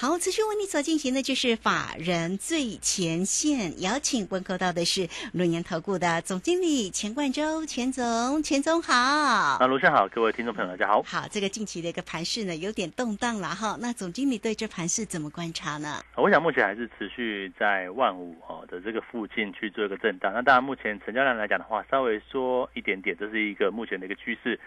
[0.00, 8.94] 好，持续为你所进行的就是法人最前线，邀请问候到的是轮研投顾的总经理钱冠洲，钱总，钱总好。
[8.94, 11.02] 啊，卢生好，各位听众朋友大家好。
[11.02, 13.76] 好，这个近期的一个盘势呢，有点动荡了哈。
[13.78, 16.02] 那总经理对这盘势怎么观察呢？
[16.16, 20.32] 我想目前还是持续在万五哦的这个附近去做一个震荡。
[20.32, 24.58] 那当然，目前成交量来讲的话，稍微缩一点点，这是一个目前的一个趋势。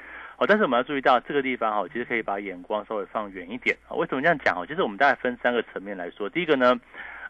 [0.47, 3.95] 但是我们要注意到这个地方哈，其实可以把眼光稍微放远一点啊。
[3.95, 4.65] 为什么这样讲哦？
[4.67, 6.29] 其实我们大概分三个层面来说。
[6.29, 6.79] 第一个呢，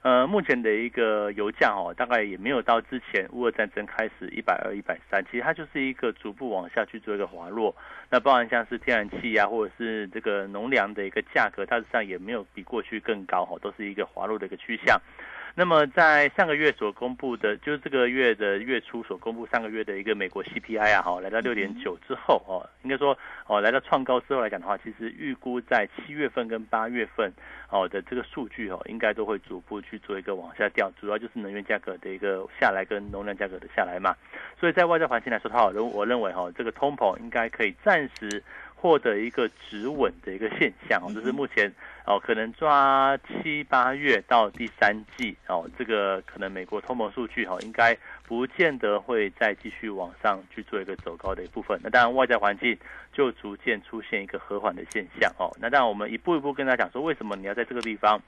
[0.01, 7.75] 呃，目前的一个油价哦，大概也没有到之前乌俄战争开始一百二、一百三，其实它就是一个逐步往下去做一个滑落。
[8.09, 14.99] 那包含像是天然气啊，或者是这个农粮的一个价格，大致上也没有比过去更高哈，都是一个滑落的一个趋向。
[15.55, 23.15] 那么在上个月所公布的，就是这个月的月初所公布上个月的一个美国 CPI 啊，哈，来到六点九之后哦，应该说
[23.45, 27.31] 哦，来到创高之后来讲的话，其实预估在七月份跟八月份
[27.69, 34.15] 哦的这个数据哦，应该都会逐步去做一个往下掉，主要就是能源价格的一个下来跟农粮价格的下来嘛。
[34.59, 38.41] 所以在外在环境来说的话，我我认为哈，这个通膨应该可以暂时
[38.73, 41.71] 获得一个止稳的一个现象哦，这是目前。
[42.05, 47.97] 哦，可能抓七八月到第三季哦，这个可能美国通膨数据哈，应该
[48.27, 51.79] 不见得会再继续往上去做一个走高的一部分。
[51.81, 52.77] 那当然，外在环境
[53.13, 55.49] 就逐渐出现一个和缓的现象哦。
[55.61, 58.21] 那当然，我们一步一步跟他讲说，为什么你要在这个地方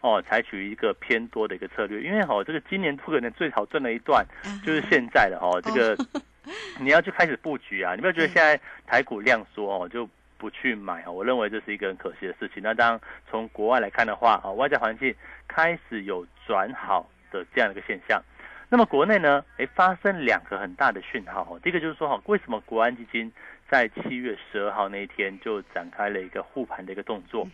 [0.00, 2.02] 哦，采取一个偏多的一个策略？
[2.02, 4.26] 因为哦，这个今年不可能最好赚的一段
[4.66, 5.96] 就是现在的哦，这个
[6.80, 7.94] 你要去开始布局啊！
[7.94, 10.08] 你不要觉得现在台股量缩哦，就。
[10.40, 12.62] 不去买啊，我认为这是一个很可惜的事情。
[12.62, 15.14] 那当从国外来看的话啊，外在环境
[15.46, 18.22] 开始有转好的这样一个现象。
[18.70, 21.58] 那么国内呢，哎，发生两个很大的讯号哈。
[21.62, 23.30] 第一个就是说哈，为什么国安基金
[23.68, 27.46] 在七月十二号那一天就展开了一个护盘的一个动作？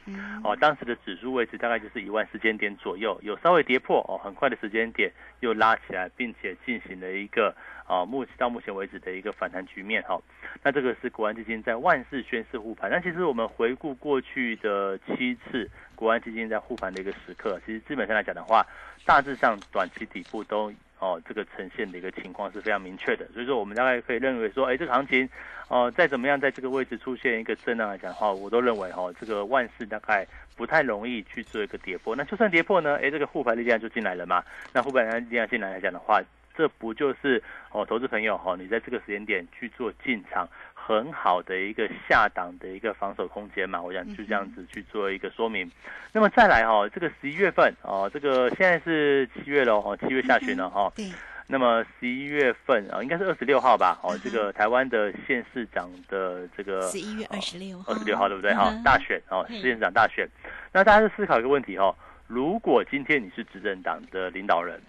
[0.45, 5.11] 哦，当时的指数位置大概就是一万时间点左右，有稍微跌破哦，很快的时间点
[5.41, 7.53] 又拉起来，并且进行了一个。
[7.87, 10.21] 啊，目到目前为止的一个反弹局面哈，
[10.63, 12.91] 那这个是国安基金在万事宣誓护盘。
[12.91, 18.67] 那其实我们回顾过去的七次国安基金在护盘的一个时刻，其实基本上来讲的话，
[19.05, 23.25] 大致上短期底部都哦这个呈现的一个情况是非常明确的。
[23.33, 25.29] 所以说我们大概可以认为说，哎，这个行情
[25.69, 30.27] 哦再怎么样在这个位置出现一个震荡来讲的话，我都认为哈这个万事大概
[30.57, 32.17] 不太容易去做一个跌破。
[32.17, 34.43] 那就算跌破呢，哎，这个护盘力量就进来了嘛。
[34.73, 36.21] 那护盘力量进来来讲的话。
[36.57, 43.83] 这不就是哦，投资朋友哈，你在这个时间点去做进场，很好的一个下档的一个防守空间嘛？
[43.83, 45.71] 我想就这样子去做一个说明。
[46.13, 50.91] 那么再来哈，这个十一月份哦，这个现在是七月了哦，七月下旬了哈。
[50.97, 51.11] 对。
[51.49, 53.97] 那么十一月份啊，应该是二十六号吧？
[54.03, 58.73] 哦，这个台湾的县市长的这个十一月二十六号二十六号对不对哈？
[58.85, 60.29] 大选哦，县长大选。
[60.73, 61.95] 那大家就思考一个问题哦，
[62.27, 64.81] 如果今天你是执政党的领导人。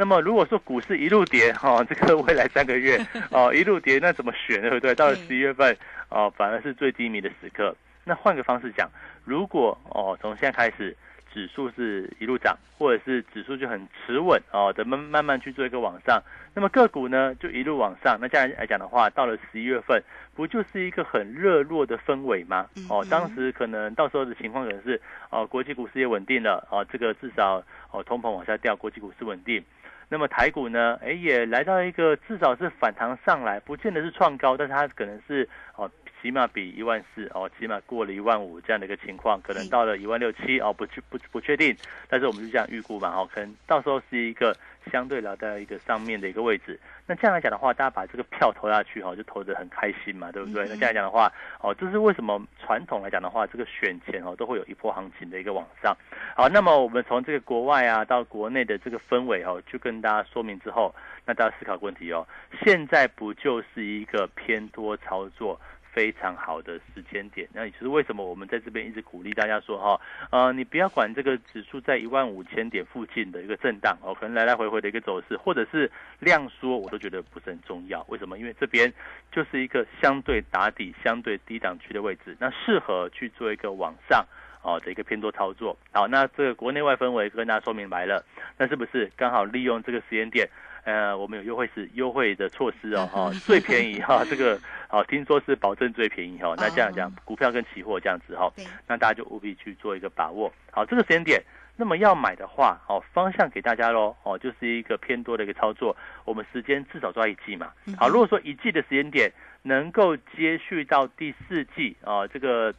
[0.00, 4.94] 那么如果说股市一路跌哈，这个未来三个月 哦一路跌，那怎么选对不对？
[4.94, 5.76] 到了十一月份
[6.08, 7.74] 哦，反而是最低迷的时刻。
[8.04, 8.88] 那换个方式讲，
[9.24, 10.96] 如果哦从现在开始
[11.34, 16.22] 指数是一路涨，或者是指数就很持稳哦，等慢慢慢去做一个往上，
[16.54, 18.16] 那么个股呢就一路往上。
[18.20, 20.00] 那这样来讲的话，到了十一月份，
[20.36, 22.68] 不就是一个很热络的氛围吗？
[22.88, 25.00] 哦，当时可能到时候的情况可能是
[25.30, 27.60] 哦，国际股市也稳定了哦，这个至少
[27.90, 29.60] 哦通膨往下掉，国际股市稳定。
[30.10, 30.98] 那么台股呢？
[31.02, 35.48] 哎，也来到一个至少是反弹上来，不见得是创高，但是它可能是
[36.20, 41.76] 起码比一万四哦，起码过了一万五这样的一个情况，可能到了一万六七哦，不确不不确定，
[42.08, 44.56] 但是我们就这样预估嘛，哦，可能到时候是一个
[44.90, 46.78] 相对来到一个上面的一个位置。
[47.06, 50.66] 那这样来讲的话，大家把这个票投下去哈，就投得很开心嘛，对不对？
[50.68, 55.96] 那这样来讲的话，哦，这是为什么传统来讲的话，这个选前哦都会有一波行情的一个往上。
[56.36, 60.94] 好，那么我们从这个国外啊到国内的这个氛围哦，就跟大家说明之后，
[61.24, 62.26] 那大家思考问题哦，
[62.62, 65.58] 现在不就是一个偏多操作？
[65.98, 70.00] 非常好的时间点，那也就是为什么我们在这边一直鼓励大家说哈，
[70.30, 75.90] 呃，你不要管这个指数在一万五千点附近的一个震荡哦，可能来来回回的一个走势，或者是
[76.20, 78.06] 量缩，我都觉得不是很重要。
[78.08, 78.38] 为什么？
[78.38, 78.94] 因为这边
[79.32, 84.24] 就是一个相对打底、相对低档区的位置，那适合去做一个往上
[84.62, 85.76] 哦的一个偏多操作。
[85.90, 88.24] 好，那这个国内外氛围跟大家说明白了，
[88.56, 90.48] 那是不是刚好利用这个时间点？
[90.88, 94.58] 呃，我们有优惠是优惠的措施哦， 哈，最便宜哈， 这个
[94.88, 96.54] 哦，听说是保证最便宜哈。
[96.56, 98.50] 那这样讲，股票跟期货这样子哈，
[98.86, 100.50] 那大家就务必去做一个把握。
[100.70, 101.42] 好，这个时间点，
[101.76, 105.94] 那么要买的话，哦，方向给大家喽，哦，就是一个偏多的一个操作。
[106.24, 107.70] 我们时间至少抓一季嘛。
[107.98, 109.30] 好，如果说一季的时间点
[109.64, 112.74] 能够接续到第四季啊，这个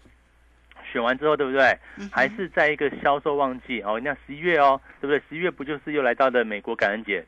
[0.91, 1.77] 选完之后，对不对？
[2.11, 5.21] 还是在一个销售旺季哦，那十一月哦，对不对？
[5.29, 7.23] 十一月不就是又来到了美国感恩节？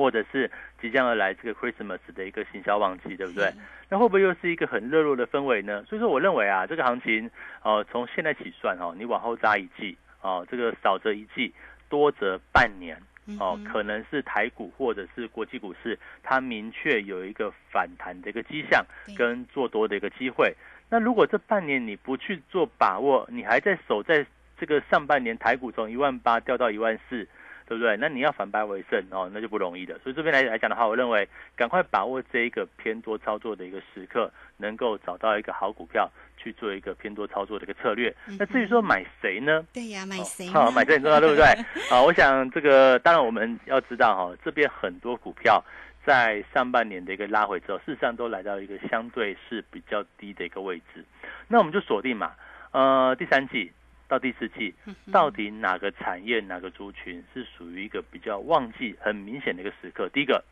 [0.00, 0.50] 或者是
[0.80, 3.52] 即将而来这个 Christmas 的一个行销旺季，对不对？
[3.90, 5.84] 那会不会又是一个很热络的氛围呢？
[5.84, 7.30] 所以说，我认为啊，这个行情
[7.62, 11.52] 哦，从现在起算哦，你往后扎一季哦，这个少则一季，
[11.90, 12.96] 多则半年
[13.38, 18.82] 哦，可能是台股或者是国际股市，它明确有一个反弹的一个迹象
[19.18, 20.54] 跟做多的一个机会。
[20.88, 24.24] 那如果这半年你不去做把握，你还在守在
[24.58, 27.28] 这个上半年台股从一万八掉到一万四。
[27.70, 27.96] 对不对？
[27.98, 29.96] 那你要反败为胜哦，那就不容易的。
[30.02, 38.12] 所以这边来来讲的话，我认为赶快把握这一个偏多操作的一个时刻，能够找到一个好股票去做一个偏多操作的一个策略。
[38.36, 39.64] 那至于说买谁呢？
[39.72, 40.48] 对呀，买谁？
[40.48, 41.44] 好，买谁很重要，对不对？
[41.88, 45.64] 好，我想这个当然我们要知道哈，这边很多股票
[46.04, 51.04] 在上半年的一个拉回之后，事实上都来到一个相对是比较低的一个位置。
[51.46, 52.32] 那我们就锁定嘛，
[52.72, 53.70] 呃，第三季。
[54.10, 54.74] 到第四季，
[55.12, 60.08] 到底哪个产业、哪个族群是属于一个比较旺季、很明显的一个时刻？
[60.08, 60.42] 第一个，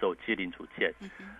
[0.00, 0.94] 手机零组件。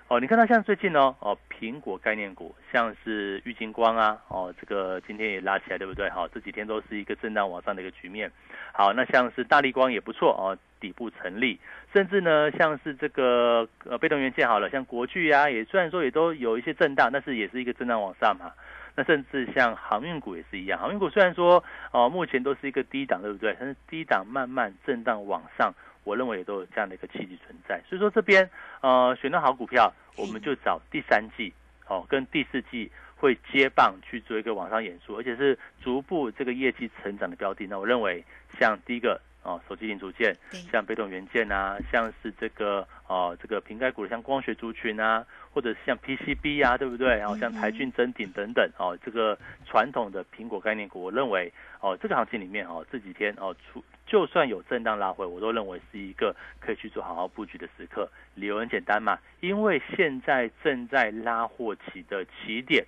[0.08, 6.10] 哦，你看到像最近哦，哦，苹果概念股，像是玉金光啊，哦，这个今天也拉起来，对不对？
[6.10, 8.28] 好，这几天都是一个震荡往上的一个局面。
[8.72, 11.60] 好，那像是大力光也不错哦，底部成立，
[11.92, 18.50] 甚至呢，像是这个呃被动元件好了，像国巨啊，也虽然说也都有一些震荡，但是也是一个震荡往上嘛。
[18.96, 23.56] 那甚至像航运股也是一样，航运股虽然说哦目前都是一个低档，对不对？
[23.58, 25.72] 但是低档慢慢震荡往上，
[26.04, 27.80] 我认为也都有这样的一个契机存在。
[27.88, 28.48] 所以说这边
[28.80, 31.52] 呃选到好股票，我们就找第三季
[31.88, 37.66] 哦跟第四季会接棒去做一个往上演出，而且是逐步这个业绩成长的标的。
[37.66, 38.24] 那我认为
[38.58, 39.20] 像第一个。
[39.44, 40.32] 哦，手机零组件，
[40.70, 47.16] 像被动元件啊，像是这个哦，这个瓶盖股像光学族群啊，或者是像 PCB 啊，对不对？
[47.18, 58.08] 然后像台骏、真鼎等等哦，这个传统的苹果概念股，我认为哦，这个行情里面哦，这几天哦，出就算有震荡拉回，我都认为是一个可以去做好好布局的时刻。
[58.34, 62.84] 理由很简单嘛，因为现在正在拉货期的起点。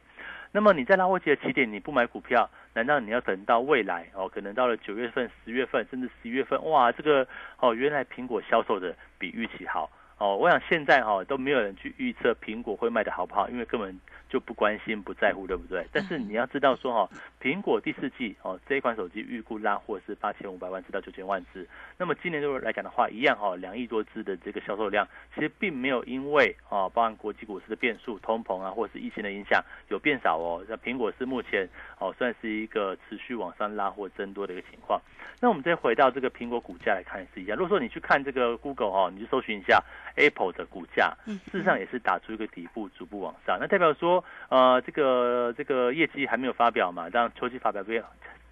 [0.52, 4.28] 那么你在拉货期的起点，你不买股票，难道你要等到未来哦？
[4.28, 7.26] 可能到了九月份、十月份，甚至十一月份，哇，这个
[7.58, 9.90] 哦，原来苹果销售的比预期好。
[10.18, 15.84] 哦，我想现在哈都没有人去预测苹果会卖的好不好，因为根本就不关心、不在乎，对不对？
[15.92, 17.10] 但是你要知道说哈，
[17.42, 21.68] 苹果第四季哦这一款手机预估拉货是八千五百万只到九千万只，
[21.98, 30.64] 那么今年度来讲的话，一样哈两亿多只的这个销售量，其实并没有因为哦包含国际股市的变数、通膨啊，或者是疫情的影响有变少哦。
[30.68, 35.00] 那苹果是目前哦算是一个持续往上拉货增多的一个情况。
[35.40, 39.82] 那我们再回到这个苹果股价来看是一样，如果说你去看这个 Google 哦，你就搜寻一下。
[40.16, 43.58] Apple 的股价，事实上也是打出一个底部，逐步往上。
[43.60, 47.10] 那代表说，呃，这个这个业绩还没有发表嘛？
[47.10, 48.02] 当秋季发表会，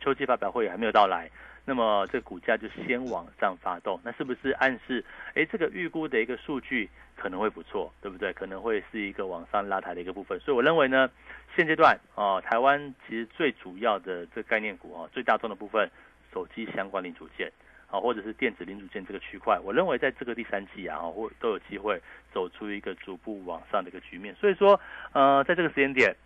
[0.00, 1.30] 秋季发表会还没有到来，
[1.64, 4.00] 那么这个股价就先往上发动。
[4.02, 5.04] 那是不是暗示，
[5.34, 8.32] 哎，这个预估的一个数据可能会不错，对不对？
[8.32, 10.38] 可能会是一个往上拉抬的一个部分。
[10.40, 11.08] 所以我认为呢，
[11.54, 15.88] 现阶段哦，台湾其实最主要的这概念股哦，最大众的部分，
[16.32, 17.52] 手机相关零组件。
[17.92, 22.00] 啊，或者是电子零组件这个区块，我认为在这个第三季啊，或都有机会
[22.32, 24.34] 走出一个逐步往上的一个局面。
[24.34, 24.80] 所以说，
[25.12, 26.16] 呃，在这个时间点，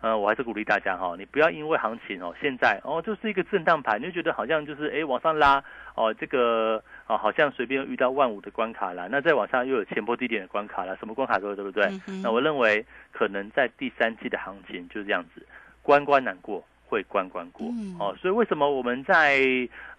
[0.00, 5.60] 呃，我还是鼓励大家哈，你不要因为行情哦，现在哦就是一个震荡盘，你就觉得好像就是哎往上拉
[5.96, 11.90] 哦，这个哦，好像随便遇到万五的关卡啦，那再往上又有前波低点的关卡啦，什么关卡都有，对不对？
[12.22, 15.44] 那我认为可能在第三季的行情就是这样子，
[15.82, 19.40] 关关难过会关关过哦，所以为什么我们在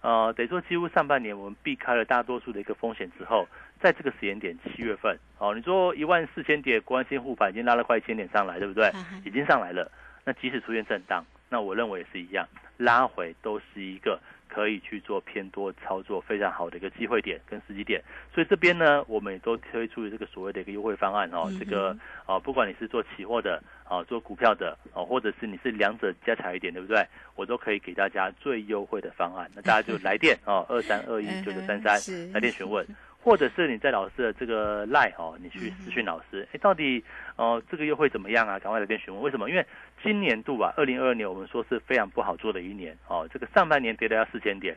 [0.00, 3.46] 呃得说几乎上半年我们避开了大多数的一个风险之后，
[3.80, 8.90] 在这个时间点七月份哦，你说一万四千点关心护盘已经拉了快一千点上来，对不对？
[9.24, 9.90] 已经上来了，
[10.24, 14.18] 那即使出现震荡，那我认为也是一样，拉回都是一个。
[14.48, 18.02] 可以去做偏多操作，非常好的一个机会点跟时机点，
[18.34, 21.50] 所以这边呢，我们也都推出了这个所谓的一个优惠方案哦。
[21.58, 27.06] 这个啊，不管你是做期货的啊，做股票的啊，或者是你是两者加起来一点，对不对？
[27.36, 29.50] 我都可以给大家最优惠的方案。
[29.54, 32.00] 那大家就来电哦， 二三二一九九三三
[32.32, 32.84] 来电询问。
[33.20, 37.04] 或者是你在老师的这个赖哦，你去咨询老师，哎，到底
[37.36, 38.58] 哦这个又会怎么样啊？
[38.58, 39.22] 赶快来电询问。
[39.22, 39.50] 为什么？
[39.50, 39.66] 因为
[40.02, 43.28] 今年度啊，二零二二年我们说是非常不好做的一年哦。
[43.32, 44.76] 这个上半年跌了要四千点，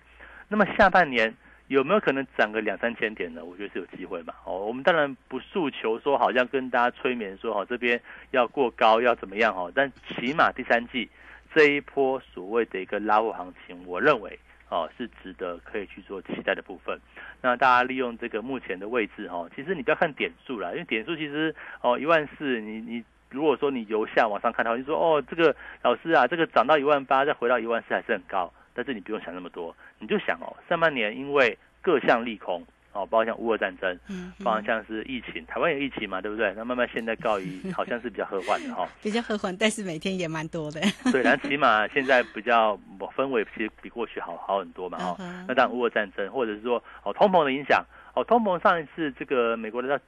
[0.50, 1.34] 那么下半年
[1.68, 3.46] 有没有可能涨个两三千点呢？
[3.46, 4.34] 我觉得是有机会嘛。
[4.44, 11.08] 哦，我们当然不诉求说好像跟大家催眠说哦这边要过高要怎么样哦，但起码第三季
[11.54, 14.38] 这一波所谓的一个拉货行情，我认为。
[14.72, 16.98] 哦，是值得可以去做期待的部分。
[17.42, 32.66] 那大家利用这个目前的位置哦，其实你不要看点数啦，因为点数其实哦一万四，你你如果说你由下往上看的话，就说哦这个老师啊，这个涨到一万八再回到一万四还是很高，但是你不用想那么多，你就想哦上半年因为各项利空。
[32.94, 36.54] 哦，包括像乌俄战争，嗯，包括像是疫情，台湾有疫情嘛，对不对？
[36.56, 40.82] 那慢慢现在告一， 好像是比较和缓的哈，比较和缓，但是每天也蛮多的。
[41.12, 42.80] 对，但起码现在比较
[43.16, 45.16] 氛围其实比过去好好很多嘛，哈。
[45.48, 47.84] 那当然乌俄战争，或者是说哦通膨的影响，
[48.14, 50.00] 哦通膨上一次这个美国的。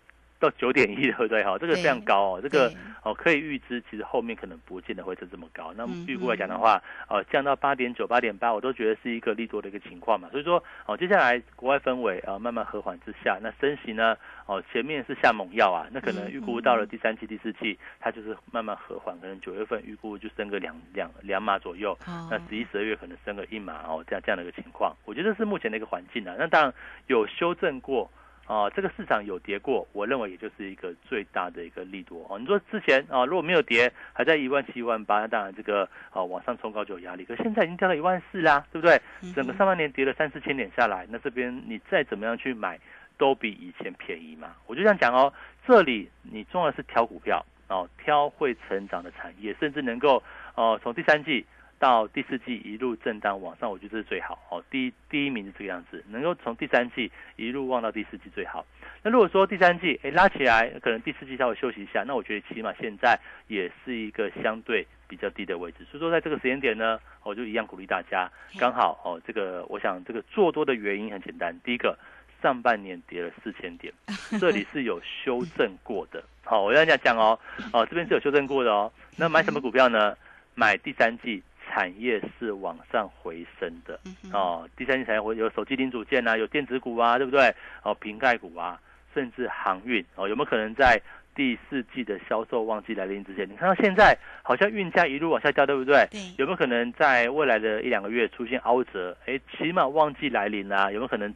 [0.43, 1.41] 到九点一，对不对？
[1.41, 2.41] 哈，这个非常高哦。
[2.43, 2.69] 这个
[3.01, 5.73] 哦，可以预知，其实后面可能不见得会是这么高。
[5.77, 10.27] 那预估来讲的话，呃，降到八点九、八点八，我都觉得是一个利多的一个情况嘛。
[10.31, 21.97] 所以说，哦，接下来国外氛围啊慢慢和缓之下，那升息呢，哦，前面是下猛药啊，那可能预估到了第三季、第四季，它就是慢慢和缓，可能九月份预估就升个两两两码左右。
[22.29, 26.35] 那十一、十二月可能升个一码哦，这样这样的一个情况，我觉得是目前的一个环境啊。
[26.37, 26.73] 那当然
[27.07, 28.11] 有修正过。
[28.45, 32.37] 啊，这个市场有跌过，我认为也就是一个最大的一个利多哦。
[32.37, 37.23] 你说之前啊，如果没有跌，还在一万七、一万八，那当然这个啊往上冲高就有压力。
[37.23, 39.01] 可现在已经掉到一万四啦，对不对？
[39.33, 42.77] 整个上半年跌了三四千点下来，那这边你再怎么样去买，
[43.17, 44.55] 都比以前便宜嘛。
[44.67, 45.33] 我就这样讲哦，
[45.65, 50.21] 这里你重要是挑股票哦，挑会成长的产业，甚至能够
[50.55, 51.45] 哦从第三季。
[51.83, 54.63] 到第四季一路震荡往上，我觉得这是最好哦。
[54.71, 58.65] 第一第一名是这个样子，能够从第三季一路望到第四季最好。
[59.03, 65.79] 那如果说第三季哎拉起来，可能第四季稍微休息一下，那我觉得起码现在也是一个相对比较低的位置。
[65.91, 71.99] 所以说在这个时间点呢，我就一样鼓励大家，刚好哦这个我想这个做多的原因很简单，第一个
[72.41, 73.93] 上半年跌了四千点，
[74.39, 76.23] 这里是有修正过的。
[76.45, 77.37] 好，我要讲讲哦
[77.73, 78.89] 哦这边是有修正过的哦。
[79.17, 80.15] 那买什么股票呢？
[80.55, 81.43] 买第三季。
[81.73, 83.99] 产业是往上回升的
[84.31, 87.51] 哦，第三季产业会有手机零组件啊，有电子股啊，对不对？
[87.81, 88.79] 哦，瓶盖股啊，
[89.11, 91.01] 甚至航运哦，有没有可能在
[91.33, 93.49] 第四季的销售旺季来临之前？
[93.49, 96.07] 你看到现在好像运价一路往下掉，对不对？
[96.11, 96.19] 对。
[96.37, 99.17] 有没有可能在未来的一两个月出现凹折？
[99.25, 101.33] 哎，起码旺季来临啦，有没有可能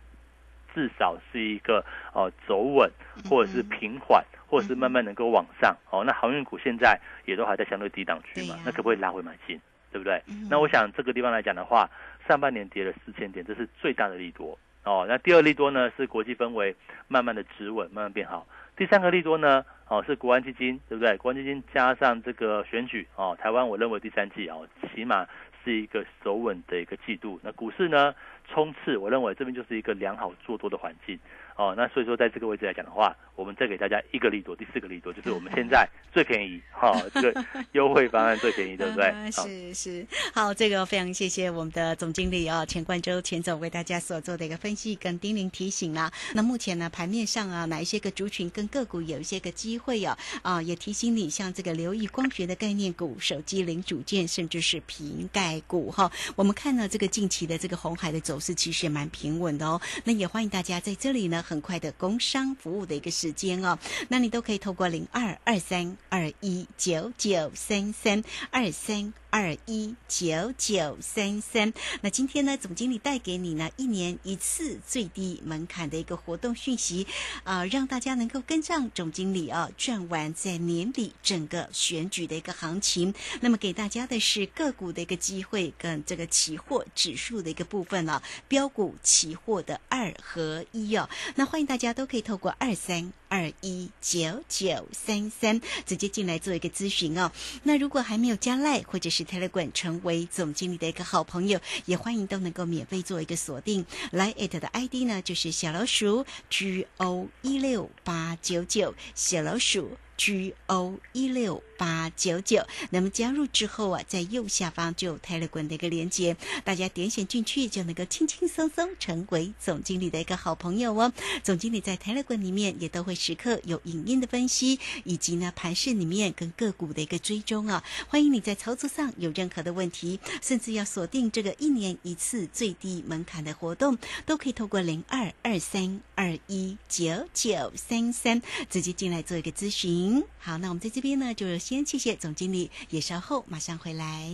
[0.75, 2.87] 至少是一个哦走稳，
[3.27, 5.75] 或者是平缓，或者是慢慢能够往上？
[5.89, 9.59] 哦，那航运股现在也都还在相对低档区嘛，那可不可以拉回买进？
[9.91, 10.21] 对不对？
[10.49, 11.89] 那我想这个地方来讲的话，
[12.27, 15.05] 上半年跌了四千点，这是最大的利多哦。
[15.07, 16.75] 那第二利多呢，是国际氛围
[17.07, 18.47] 慢慢的止稳，慢慢变好。
[18.75, 21.17] 第三个利多呢，哦是国安基金，对不对？
[21.17, 25.27] 国安基金加上这个选举哦，台湾我认为第三季哦，起码
[25.63, 27.39] 是一个守稳的一个季度。
[27.43, 28.13] 那股市呢，
[28.51, 31.19] 冲刺，我认为这边就是一个良好做多的环境。
[31.57, 39.11] 哦，那所以说在这个位置来讲的话，我们再给大家一个利多，第四个利多就是我们现在最便宜，哈，这个 优惠方案最便宜，对不对？
[39.31, 46.13] 是是，好，这个非常谢谢我们的总经理啊，钱冠洲钱总为大家所做的一个分析跟叮咛提醒啊。
[46.35, 50.15] 那目前呢，盘面上啊，哪一些个族群跟个股有一些个机会啊？
[50.43, 56.11] 啊，也提醒你，像这个留意光学的概念股、手机零组件，甚至是瓶盖股哈。
[56.35, 59.81] 我们看呢，这个近期的这个红海的走势其实也蛮平稳的哦。
[60.03, 61.43] 那也欢迎大家在这里呢。
[61.47, 63.77] 很快的工商服务的一个时间哦，
[64.09, 69.13] 那你都可以透过零二二三二一九九三三二三。
[69.29, 71.73] 二一九九三三。
[71.99, 77.05] 那今天呢，总经理带给你呢一年一次最低门槛的一个活动讯息，
[77.43, 83.13] 啊、让大家能够跟上总经理啊赚完在年底整个选举的一个行情。
[83.41, 91.09] 那么给大家的是个股的一个机会跟这个期货指数的一个部分了、标股期货的二合一哦。
[91.35, 97.31] 那欢迎大家都可以透过二三二一九九三三直接进来做一个咨询哦。
[97.63, 103.85] 那如果还没有加赖或者是 Telegram 成为总经理的一个好朋友，也欢迎都能够免费做一个锁定。
[104.11, 109.97] 来 at 的 ID 呢就是小老鼠 G O 一六八九九，小老鼠。
[110.17, 121.13] G O 一六八九九，那么加入之后啊，在右下方就有 Telegram 的一个连接，大家点选进去就能够轻轻松松成为总经理的一个好朋友哦。
[121.43, 127.83] 总经理在 Telegram 里面也都会时刻有影音的分析，以及呢盘市里面跟个股的一个追踪啊。
[128.07, 133.95] 欢迎你在操作上有任何的问题，甚至要锁定这个一年一次最低门槛的活动，
[134.25, 140.06] 都可以透过零二二三二一九九三三直接进来做一个咨询。
[140.37, 144.29] 好，那我们在这边呢，就先谢谢总经理，也稍后马上回来。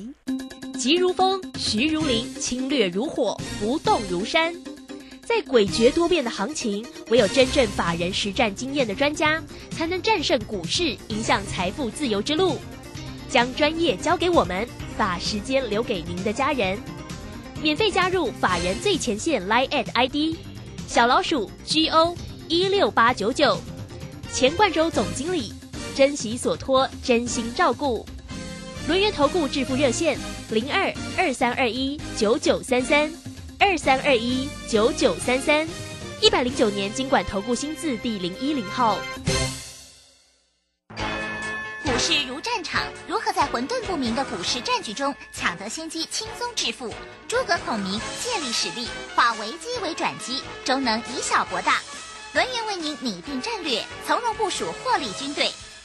[0.78, 4.54] 急如风，徐如林，侵略如火，不动如山。
[5.26, 12.58] 在诡谲多变的行情，唯有真正法人实战经验的专家，才能战胜股市，迎向财富自由之路。
[13.30, 16.78] 将专业交给我们，把时间留给您的家人。
[17.62, 20.38] 免费加入法人最前线 Line at ID
[20.86, 22.16] 小老鼠 G O
[22.50, 23.58] 一六八九九，
[24.34, 25.54] 钱冠洲总经理，
[25.96, 28.06] 珍惜所托，真心照顾。
[28.88, 30.18] 轮源投顾致富热线
[30.50, 33.12] 零二二三二一九九三三
[33.60, 35.68] 二三二一九九三三，
[36.22, 38.98] 一百零九年经管投顾新字第零一零号。
[41.84, 46.94] 股市如战场，如何在混沌不明的股市战局中抢得先机，轻松致富？
[47.28, 51.80] 诸葛孔明借力使力，化危机为转机，终能以小博大。
[52.34, 55.52] 轮源为您拟定战略，从容部署获利军队，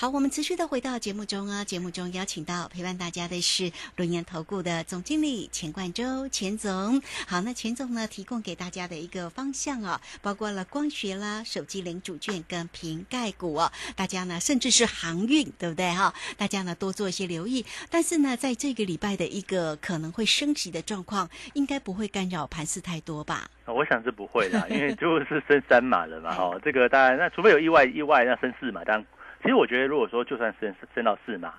[0.00, 7.02] 好，我们持续的回到节目中啊，节目中邀请到陪伴大家的是轮研投顾的总经理钱冠洲钱总。
[7.26, 16.14] 好，那钱总呢提供给大家的一个方向啊，包括了光学啦、手机零组件跟瓶盖股哦，大家呢甚至是航运，对不对哈？
[16.36, 17.66] 大家呢多做一些留意。
[17.90, 23.50] 但是呢，在这个礼拜的一个可能会升级的状况，应该不会干扰盘势太多吧？
[23.66, 29.04] 我想是不会的，因为就是升三码了嘛，哦，这个当然，那除非有意外，意外那升四码，当然。
[29.42, 31.54] 其实我觉得，如果说就算升升到四码，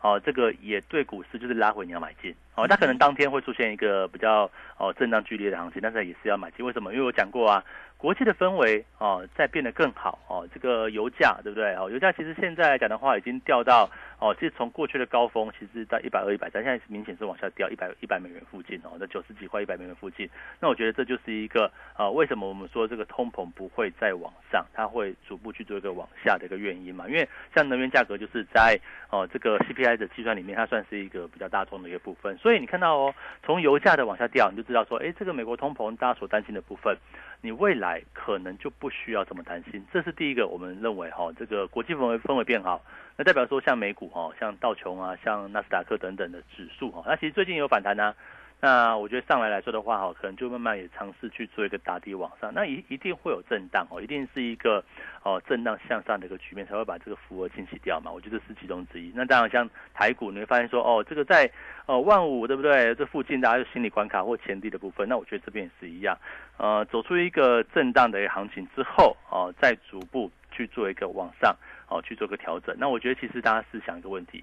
[0.00, 6.64] 哦，这个也对股市就是拉回你要买进，哦，它可能当天会出现一个比较哦震荡剧烈的行情，但是也是要买进。
[6.64, 6.92] 为什么？
[6.92, 7.64] 因为我讲过啊，
[8.04, 11.74] 国际的氛围哦在变得更好哦，这个油价对不对？
[11.74, 13.88] 哦，油价其实现在来讲的话，已经掉到
[14.18, 20.28] 哦，其实从过去的高峰其实到一百二、一百三，现在明显是往下掉一百一百美元附近哦，在九十几块、一百美元附近。
[20.60, 27.08] 那我觉得这就是一个呃，为什么我们说这个通膨不会再往上，它会逐步去做一个往下的一个原因嘛？
[27.08, 32.36] 因为像能源价格就是在哦这个 CPI 的计算里面，它算是一个比较大众的一个部分。
[32.36, 36.94] 所以你看到哦，从油价的往下掉，你就知道说，哎，这个美国通膨大家所担心的部分，
[37.44, 39.84] 你未来可能就不需要这么担心。
[39.92, 42.82] 这是第一个，我们认为哈，这个国际氛围氛围变好。
[43.18, 48.14] 那代表说，像美股哈，像道琼啊，像纳斯达克等等的指数哈，那其实最近有反弹呢。
[48.60, 52.50] 那我觉得上来来说的话哈，可能就慢慢也尝试去做一个打底往上。
[52.54, 54.82] 那一一定会有震荡哦，一定是一个
[55.22, 58.10] 哦震荡向上的一个局面，才会把这个浮额清洗掉嘛。
[58.10, 59.12] 我觉得是其中之一。
[59.14, 61.50] 那当然像台股，你会发现说哦，这个在
[61.84, 62.94] 哦万五对不对？
[62.94, 66.16] 这附近大家就心理关卡或前低的部分，那我觉得这边也是一样。
[66.56, 71.54] 呃，走出一个震荡的一个行情之后哦，再逐步去做一个往上
[71.90, 72.74] 哦去做个调整。
[72.78, 74.42] 那我觉得其实大家思想一个问题。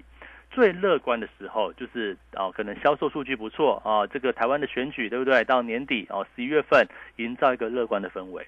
[0.52, 5.42] 最乐观的时候就是啊，可能销售数据不错啊，这个台湾的选举对不对？
[5.44, 6.86] 到年底哦，十一月份
[7.16, 8.46] 营造一个乐观的氛围。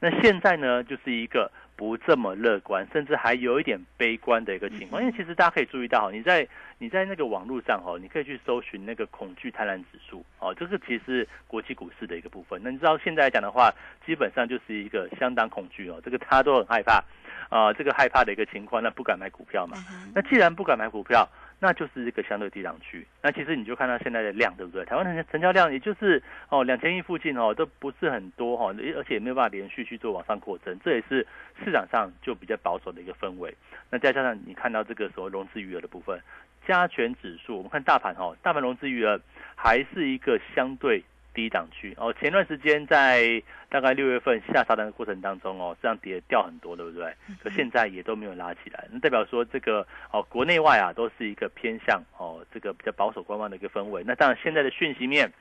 [0.00, 5.02] 那现在呢，就是一个不这么乐观，甚至还有一点悲观的一个情况。
[5.02, 6.46] 因为其实大家可以注意到，你在
[6.78, 12.60] 你在那个网络上哦，你可以去搜寻那个恐惧贪婪指数哦，这个其实国际股市的一个部分。
[12.62, 13.72] 那你知道现在来讲的话，
[14.06, 17.02] 基本上就是一个相当恐惧哦，这个大家都很害怕
[17.48, 19.76] 啊，这个害怕的一个情况，那不敢买股票嘛。
[20.14, 21.28] 那既然不敢买股票，
[21.64, 23.06] 那就是一个相对低档区。
[23.22, 24.84] 那其实你就看到现在的量，对不对？
[24.84, 31.26] 台湾的成交量也就是哦两千亿附近哦，都不是很多哈，而且也没有办法连续去做往上扩增，这也是
[31.64, 33.54] 市场上就比较保守的一个氛围。
[33.88, 36.20] 那再加上你看到这个所谓融资余额的部分，
[36.66, 39.18] 加权指数，我们看大盘哈，大盘融资余额
[39.56, 41.02] 还是一个相对。
[41.34, 47.12] 低档区哦，前段时间在大概六月份下杀的过程当中哦，这样跌掉很多，对不对？
[47.42, 54.02] 可现在也都没有拉起来，那代表说这个哦，国内外啊都是一个偏向哦，这个比较保守观望的一个氛围。
[54.06, 55.32] 那当然现在的讯息面。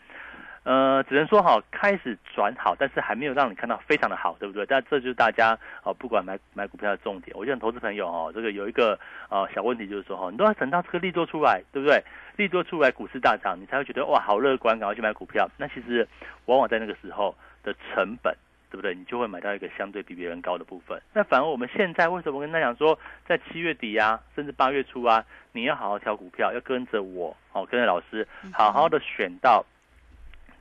[0.64, 4.66] 呃，只能说好开始转好，但是还没有让你看到非常的好，对不对？
[4.66, 7.36] 但这就是大家哦，不管买买股票的重点。
[7.38, 8.98] 我想投资朋友哦，这个有一个
[9.30, 12.02] 呃小问题，就是说哈，你都要等到这个利多出来，对不对？
[12.38, 15.50] 利多出来，股市大涨，你才会觉得哇，好乐观，赶快去买股票。
[15.58, 16.08] 那其实
[16.46, 18.34] 往往在那个时候的成本，
[18.72, 18.96] 对不对？
[18.96, 20.98] 你就会买到一个相对比别人高的部分。
[21.12, 22.98] 那反而我们现在为什么跟他讲说，
[23.28, 29.66] 在七月底啊，甚至八月初啊，你要好好挑股票，要跟着我哦，跟着老师，好好的选到。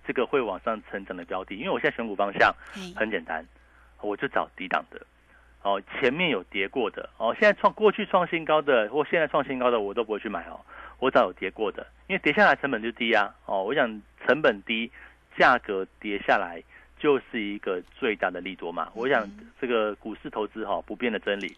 [0.06, 2.54] 这个会往上成长的标的，因为我现在选股方向
[2.96, 3.44] 很简单，
[4.00, 5.00] 我就找低档的，
[5.62, 10.60] 哦，前面有跌过的，哦，现在创过去创新高的或现在创新高的我都不会去买哦，
[10.98, 14.90] 我找有跌过的，因为跌下来成本就低啊，哦，我想成本低，
[15.36, 16.62] 价格跌下来
[16.98, 19.28] 就是一个最大的利多嘛，我想
[19.60, 21.56] 这个股市投资哈不变的真理，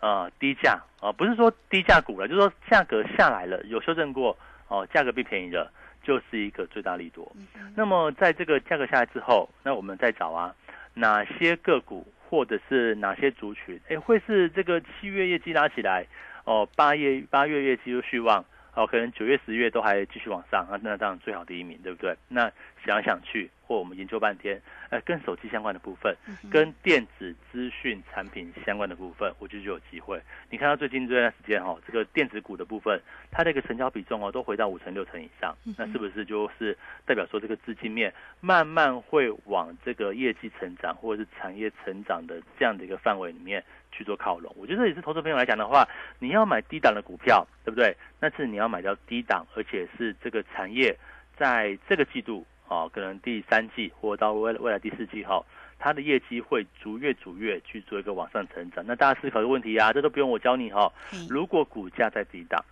[0.00, 4.36] 啊，低价啊，不是说低价股了，就是说价格下来了，有修正过，
[4.68, 5.70] 哦，价格变便宜了。
[6.02, 7.30] 就是一个最大利多。
[7.74, 10.54] 那么在这个价格下来之后，那我们再找啊，
[10.94, 16.06] 哪些个股或者是哪些族群，哎，会是这个七月业绩拉起来，
[16.44, 18.44] 哦，八月八月业绩又续旺。
[18.74, 22.16] 哦，可能九月、十月都还继续往上那，那当然最好第一名，对不对？
[22.28, 22.50] 那
[22.82, 26.14] 想想去，或我们研究半天，呃，跟手机相关的部分，
[26.50, 30.20] 跟电子资讯产品相关的部分，我觉得就有机会。
[30.50, 43.64] 你看到最近这段时间哈，这个电子股的部分，它这个成交比重哦，都回到五成六成以上，那是不是就是代表说这个资金面慢慢会往这个业绩成长或者是产业成长的这样的一个范围里面？
[43.94, 45.86] 去做靠拢，我觉得也是投资朋友来讲的话，
[46.18, 47.94] 你要买低档的股票，对不对？
[48.20, 50.96] 那是你要买到低档，而且是这个产业
[51.36, 55.44] 在这个季度啊，可能第三季或到未未来第四季哈，
[55.78, 58.84] 它的业绩会逐月逐月去做一个往上成长。
[58.86, 60.92] 那大家思考的问题啊，这都不用我教你哈。
[61.28, 62.64] 如果股价在低档，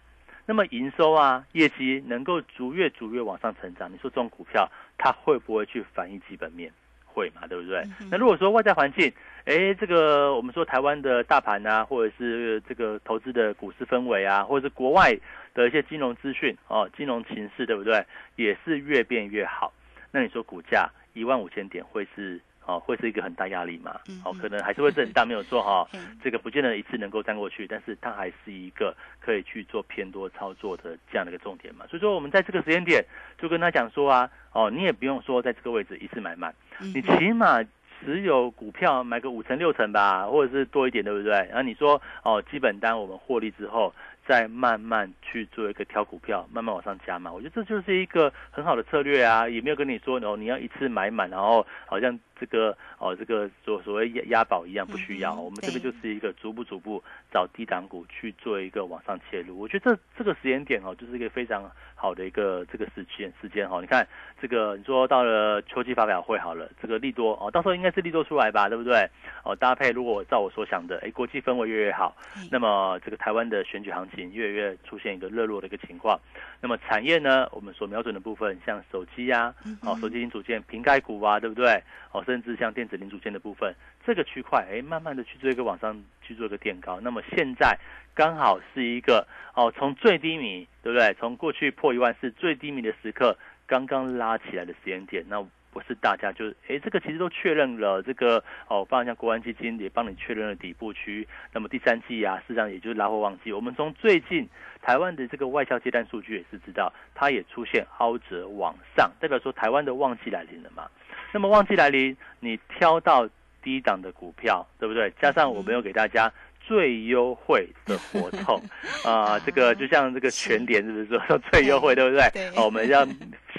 [0.47, 6.73] 那么营收啊、业绩能够逐月逐月往上成长，你说这种股票它会不会去反映基本面？
[7.13, 7.83] 会嘛，对不对？
[8.09, 9.13] 那如果说外在环境，
[9.45, 15.13] 哎，这个我们说台湾的大盘啊，或者是这个投资的股市氛围啊，或者是国外
[15.53, 18.07] 的一些金融资讯哦，金融情势，对不对？
[18.37, 19.73] 也是越变越好。
[20.11, 22.40] 那你说股价一万五千点会是？
[22.66, 23.99] 哦，会是一个很大压力嘛？
[24.25, 25.88] 哦，可能还是会震荡，没有错哈。
[26.23, 31.85] 这个不见得一次能够站过去，但是它还是一个可以去做偏多操作的这样的一个重点嘛。
[31.88, 33.05] 所以说，我们在这个时间点
[33.38, 37.61] 就跟他讲说啊，哦，你也不用说在这个位置一次买满，你起码
[37.99, 41.33] 持有股票买个五成六成吧，或者是多一点，对不对？
[41.33, 43.92] 然后你说哦，基本单我们获利之后。
[44.31, 55.35] 再慢慢去做一个挑股票，慢慢往上加嘛，我觉得这就是一个很好的策略啊，也没有跟你说哦，你要一次买满，然后好像这个哦，这个所所谓押押宝一样，不需要。
[55.35, 59.59] 我们这个就是一个逐步逐步找低档股去做一个往上切入。
[59.59, 63.81] 我觉得这这个时间点哦，就是一个非常好的一个这个时间时间哦。
[63.81, 64.07] 你看
[64.41, 69.09] 这个，你说到了秋季发表会好了，这个利多哦，到时候应该是利多出来吧，对不对？
[69.43, 72.15] 哦，搭配如果照我所想的，哎，国际氛围越越好，
[72.51, 74.21] 那么这个台湾的选举行情。
[74.31, 76.21] 越来越出现一个热络的一个情况，
[76.61, 77.49] 那么产业呢？
[77.53, 81.83] 我们所瞄准的部分，像手机呀，哦，手机零组件、瓶盖股啊，对不对？
[82.13, 83.74] 哦，甚至像电子零组件的部分，
[84.05, 86.98] 这个区块，哎，慢慢的去做一个往上去做一个垫高。
[87.00, 87.79] 那么现在
[88.14, 91.14] 刚好是一个哦，从最低迷，对不对？
[91.14, 95.46] 从过去破一万四最低迷的时刻，刚刚拉起来的时间点，那。
[95.72, 101.24] 不是大家就哎，这个其实都确认了，这个哦，包括像国安基金也帮你确认了底部区。
[101.53, 103.53] 那么第三季啊，实际上也就是拉货旺季。
[103.53, 104.48] 我们从最近
[104.83, 110.90] 台湾的这个外销接单数据也是知道，它也出现凹折往上，代表说台湾的旺季来临了嘛。
[111.33, 113.29] 那么旺季来临，你挑到
[113.62, 115.12] 低档的股票，对不对？
[115.21, 118.62] 加上我们又给大家最优惠的活动
[119.05, 122.49] 啊，这个就像这个全点是不是说最优惠，对不对？
[122.57, 123.07] 哦，我们要。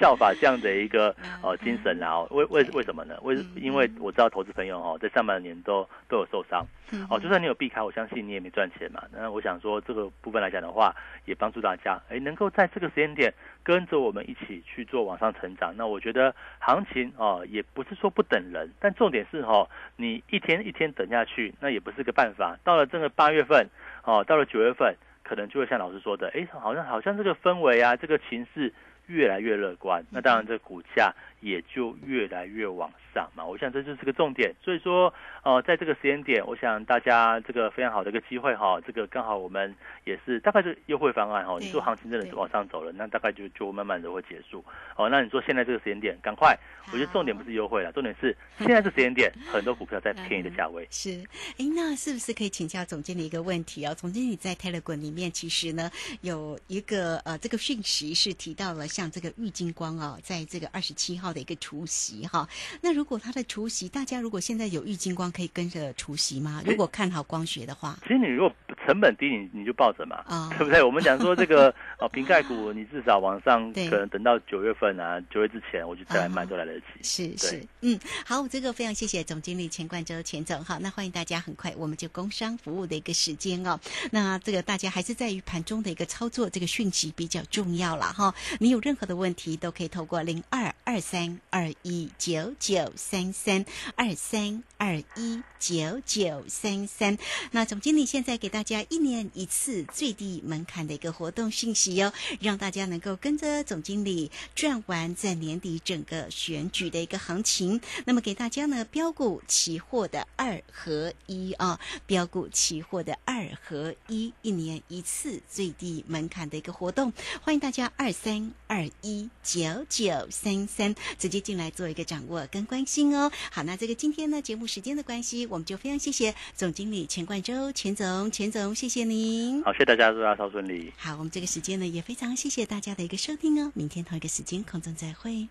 [0.01, 3.15] 效法这样的一个呃精神，然后为为为什么呢？
[3.21, 6.65] 为因为我知道投资朋友哦，在上半年都都有受伤，
[7.07, 9.03] 哦，就算你有避开，我相信你也没赚钱嘛。
[9.13, 15.71] 那我想说这个部分来讲的话，也帮助大家，哎，能够在这个时间点跟着我们一起去做往上成长。
[15.77, 22.57] 那我觉得行情哦，也不是说不等人，但重点是哈，你一天一天等下去，那也不是个办法。
[22.63, 23.69] 到了这个八月份
[24.03, 24.95] 哦，到了九月份。
[25.23, 28.73] 可能就会像老师说的，哎，好像好像这个氛围啊，这个情势
[29.07, 33.45] 越来越乐观，那当然这股价也就越来越往上嘛。
[33.45, 34.53] 我想这就是个重点。
[34.63, 39.75] 所以说，呃，在这个时间点，我想大家这个非常好的一个机会哈，这个刚好我们
[40.05, 41.57] 也是大概是优惠方案哈。
[41.59, 44.63] 你说行情真的是往上走了，那大概就就慢慢的会结束。
[44.95, 50.87] 哦，那你说现在这个时间点，赶快，我觉得重点不是优惠了，重点是现在这时间点， 很多股票在便宜的价位。
[50.89, 51.23] 是，
[51.57, 53.93] 哎，那是不是可以请教总经理一个问题哦？
[53.95, 55.89] 总经理在 Telegram 里面其实呢
[56.21, 62.47] 有一个呃这个讯息是提到了像这个郁金光哦，在这个二十七号的一个除夕哈。
[62.81, 66.61] 那如果它的除夕，大家如果现在有郁金光，可以跟着除夕吗？
[66.65, 70.81] 如果看好光学的话，其实你如果成本低，你你就抱着嘛，啊对不对？
[70.81, 76.85] 我们讲说这个 哦，瓶盖股，你至少往上对可能等到九月份啊，九月之前，我就再来卖啊都来得及。
[77.03, 83.79] 是是，嗯，好，这个非常谢谢总经理钱冠洲钱总哈，那欢迎大家很快我们就工商服务的一个时间哦，
[84.11, 93.63] 那这个大家还是在于盘中的一个操作，这个讯息比较重要了哈，你有任何的问题都可以透过零二二三三二一九九三三
[93.95, 97.19] 二三二一九九三三，
[97.51, 107.79] 那总经理现在给大家一年一次最低门槛的一个活动信息哦，让大家能够跟着总经理赚完在年底整个选举的一个行情。
[108.05, 123.31] 那么给大家呢标股期货的二合一啊，标股期货的二合一，一年一次最低门槛的一个活动，欢迎大家二三二一九九三三直接进来做一个掌握跟关心哦。
[123.51, 129.63] 好，那这个今天呢节目时间的关系，我们就非常谢谢总经理钱冠洲钱总，钱总谢谢您。
[129.63, 130.91] 好，谢谢大家，祝大家超顺利。
[130.97, 135.47] 好，我们这个时间呢也非常谢谢大家的一个收听哦，明天同一个时间空中再会。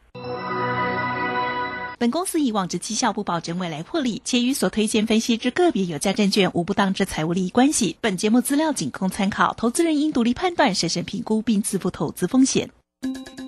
[1.98, 7.96] 本公司以往之绩效不保证未来获利，且与所推荐分析之个别有价证券无不当之财务利益关系。
[8.00, 12.70] 本节目资料仅供参考，投资人应独立判断、审慎评估并自负投资风险。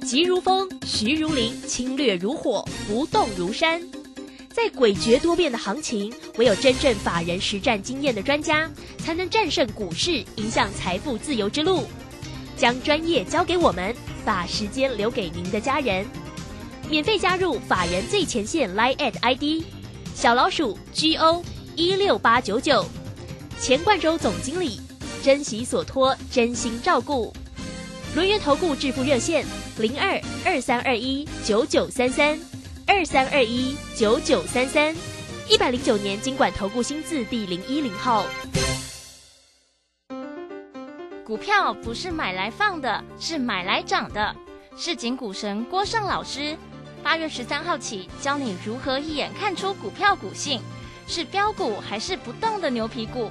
[0.05, 3.81] 急如风，徐如林，侵略如火，不动如山。
[4.51, 11.85] 在诡谲多变的行情，唯有真正法人实战经验的专家，才能战胜股市，迎向财富自由之路。
[12.57, 16.05] 将专业交给我们，把时间留给您的家人。
[16.91, 19.65] 免费加入法人最前线 Line at ID
[20.15, 21.43] 小老鼠 G O
[21.75, 22.85] 一六八九九，
[23.59, 24.81] 钱冠洲总经理，
[25.23, 27.33] 珍惜所托，真心照顾。
[28.15, 29.43] 轮源投顾致富热线
[29.79, 32.39] 零二二三二一九九三三
[32.87, 34.95] 二三二一九九三三，
[35.49, 38.27] 一百零九年经管投顾新字第零一零号。
[41.25, 44.37] 股票不是买来放的，是买来涨的。
[44.77, 46.55] 市井股神郭胜老师，
[47.03, 50.61] 八月十三号起教你如何一眼看出股票股性，
[51.09, 53.31] 是标股还是不动的牛皮股，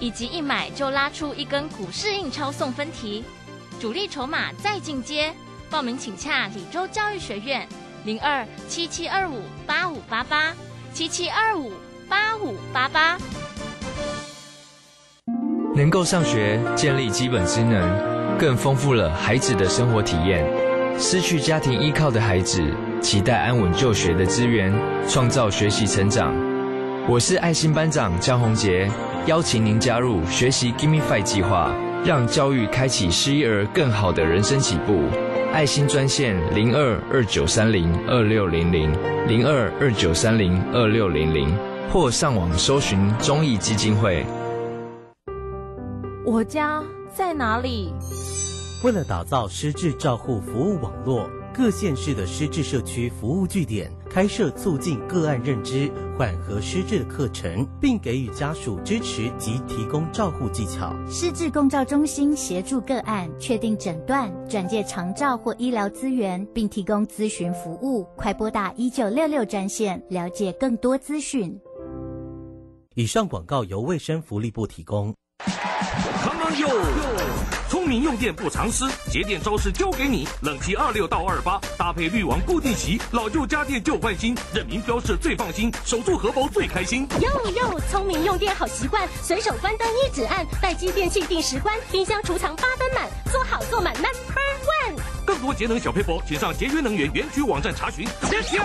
[0.00, 3.22] 以及一买就拉出一根股市印钞送分题，
[3.80, 5.32] 主力筹码再进阶。
[5.68, 7.66] 报名请洽李州教育学院
[8.04, 10.54] 零二七七二五八五八八
[10.92, 11.72] 七七二五
[12.08, 13.18] 八五八八。
[15.74, 20.46] 能够上学，建立基本职能，更丰富了孩子的生活体验。
[20.98, 22.62] 失去家庭依靠的孩子，
[23.02, 24.72] 期待安稳就学的资源，
[25.06, 26.34] 创造学习成长。
[27.06, 28.90] 我是爱心班长江宏杰，
[29.26, 31.70] 邀请您加入学习 Gimme Five 计划，
[32.04, 35.02] 让教育开启失一儿更好的人生起步。
[35.52, 38.92] 爱心专线零二二九三零二六零零
[39.26, 41.56] 零二二九三零二六零零，
[41.90, 44.26] 或上网搜寻中义基金会。
[46.26, 46.82] 我家
[47.14, 47.94] 在哪里？
[48.84, 60.90] 为了打造失智照护服务网络，各县市的失智社区服务据点开设促进个案认知、缓和失智的课程，并给予家属支持及提供照护技巧。
[61.06, 68.04] 失智共照中心协助个案确定诊断、转介长照或医疗资源，并提供咨询服务。
[68.16, 71.54] 快拨打一九六六专线了解更多资讯。
[72.94, 75.14] 以上广告由卫生福利部提供。
[75.44, 76.68] 康康哟，
[77.68, 80.26] 聪明用电不藏私，节电招式交给你。
[80.42, 87.08] 冷气二六到二八，搭配滤网固定器，老旧家电就换新，认明标示最放心，守住荷包最开心。
[87.20, 95.00] 哟哟，聪明用电好习惯，随手关灯一指按，待机电器定时关，冰箱储藏八分满，做好做满 Number One。
[95.24, 98.06] 更多节能小配博，请上节约能源园区网站查询。
[98.30, 98.64] 接跳！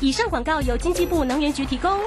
[0.00, 2.00] 以上广告由经济部能源局提供。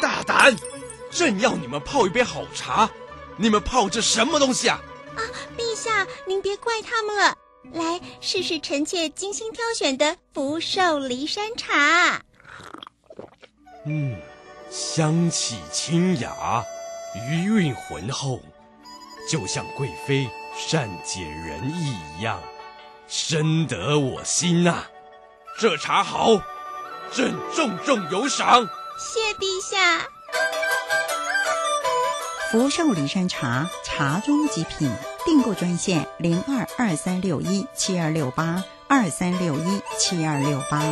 [0.00, 0.54] 大胆！
[1.10, 2.88] 朕要你们泡一杯好茶，
[3.36, 4.80] 你们泡这什么东西啊？
[5.16, 5.20] 啊，
[5.56, 7.36] 陛下，您别怪他们了。
[7.72, 12.22] 来试试臣妾精心挑选的福寿梨山茶。
[13.84, 14.16] 嗯，
[14.70, 16.64] 香气清雅，
[17.28, 18.40] 余韵浑厚，
[19.30, 22.40] 就像贵妃善解人意一样，
[23.06, 24.84] 深得我心呐、
[25.58, 26.40] 这茶好，
[27.12, 28.68] 朕重重有赏。
[28.98, 30.06] 谢陛下。
[32.50, 34.90] 福寿礼山茶，茶中极品。
[35.26, 40.82] 订购专线零二二三六一七二六八二三六一七二六八。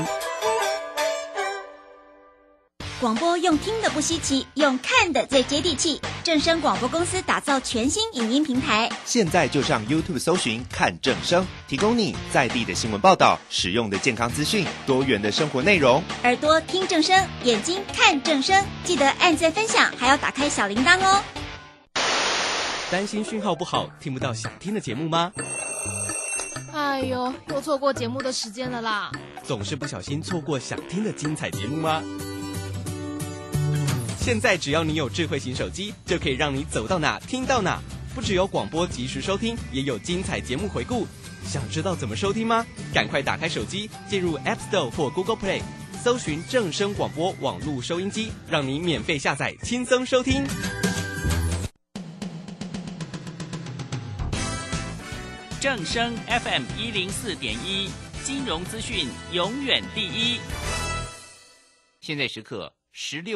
[3.00, 5.98] 广播用听的不稀奇，用看的最接地气。
[6.22, 16.02] 正声广播公司打造全新影音平台，现在就上 YouTube 搜寻“看正声”，提供你在地的新闻报道、使用的健康资讯、多元的生活内容。
[16.24, 21.22] 耳朵听正声，眼睛看正声，记得按赞分享，还要打开小铃铛哦。
[22.90, 25.32] 担心讯号不好，听不到想听的节目吗？
[26.72, 29.10] 哎呦，又错过节目的时间了啦！
[29.42, 32.00] 总是不小心错过想听的精彩节目吗？
[34.20, 37.80] 现在只要你有智慧型手机，就可以让你走到哪听到哪。
[38.14, 41.08] 不只有广播及时收听，也有精彩节目回顾。
[41.44, 42.64] 想知道怎么收听吗？
[42.94, 45.60] 赶快打开手机，进入 App Store 或 Google Play，
[46.04, 50.46] 搜寻正声广播网络收音机，让你免费下载，轻松收听。
[55.58, 57.88] 正声 FM 一零四点一，
[58.22, 60.38] 金融资讯永远第一。
[61.98, 63.34] 现在时刻十六。